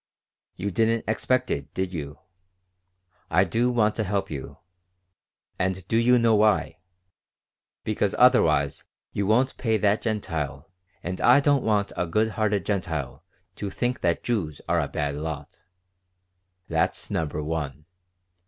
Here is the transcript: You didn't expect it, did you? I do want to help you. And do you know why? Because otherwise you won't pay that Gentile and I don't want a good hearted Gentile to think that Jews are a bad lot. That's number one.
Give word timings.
You 0.55 0.71
didn't 0.71 1.05
expect 1.07 1.51
it, 1.51 1.71
did 1.75 1.93
you? 1.93 2.17
I 3.29 3.43
do 3.43 3.69
want 3.69 3.93
to 3.97 4.03
help 4.03 4.31
you. 4.31 4.57
And 5.59 5.87
do 5.87 5.95
you 5.95 6.17
know 6.17 6.33
why? 6.33 6.79
Because 7.83 8.15
otherwise 8.17 8.83
you 9.13 9.27
won't 9.27 9.57
pay 9.57 9.77
that 9.77 10.01
Gentile 10.01 10.71
and 11.03 11.21
I 11.21 11.39
don't 11.39 11.61
want 11.63 11.91
a 11.95 12.07
good 12.07 12.29
hearted 12.31 12.65
Gentile 12.65 13.23
to 13.57 13.69
think 13.69 14.01
that 14.01 14.23
Jews 14.23 14.59
are 14.67 14.79
a 14.79 14.87
bad 14.87 15.13
lot. 15.17 15.63
That's 16.67 17.11
number 17.11 17.43
one. 17.43 17.85